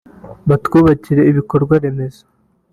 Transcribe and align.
Batwubakire 0.49 1.21
ibikorwa 1.31 1.73
remezo 1.83 2.23